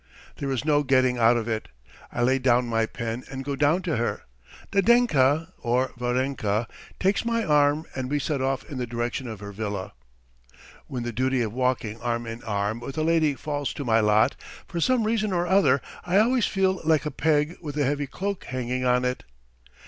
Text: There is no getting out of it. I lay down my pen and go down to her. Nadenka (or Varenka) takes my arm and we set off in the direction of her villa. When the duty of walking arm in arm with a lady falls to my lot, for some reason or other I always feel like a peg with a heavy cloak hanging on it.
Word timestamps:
There 0.37 0.49
is 0.49 0.65
no 0.65 0.81
getting 0.81 1.19
out 1.19 1.37
of 1.37 1.47
it. 1.47 1.67
I 2.11 2.23
lay 2.23 2.39
down 2.39 2.65
my 2.65 2.87
pen 2.87 3.23
and 3.29 3.45
go 3.45 3.55
down 3.55 3.83
to 3.83 3.97
her. 3.97 4.23
Nadenka 4.71 5.51
(or 5.59 5.91
Varenka) 5.95 6.65
takes 6.99 7.23
my 7.23 7.43
arm 7.45 7.85
and 7.95 8.09
we 8.09 8.17
set 8.17 8.41
off 8.41 8.63
in 8.67 8.79
the 8.79 8.87
direction 8.87 9.27
of 9.27 9.41
her 9.41 9.51
villa. 9.51 9.93
When 10.87 11.03
the 11.03 11.11
duty 11.13 11.43
of 11.43 11.53
walking 11.53 12.01
arm 12.01 12.25
in 12.25 12.41
arm 12.43 12.79
with 12.79 12.97
a 12.97 13.03
lady 13.03 13.35
falls 13.35 13.75
to 13.75 13.85
my 13.85 13.99
lot, 13.99 14.35
for 14.67 14.81
some 14.81 15.03
reason 15.03 15.31
or 15.33 15.45
other 15.45 15.83
I 16.03 16.17
always 16.17 16.47
feel 16.47 16.81
like 16.83 17.05
a 17.05 17.11
peg 17.11 17.57
with 17.61 17.77
a 17.77 17.85
heavy 17.85 18.07
cloak 18.07 18.45
hanging 18.45 18.83
on 18.83 19.05
it. 19.05 19.23